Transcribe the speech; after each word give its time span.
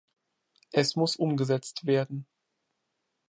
Es 0.71 0.95
muss 0.95 1.15
umgesetzt 1.15 1.85
werden. 1.85 2.25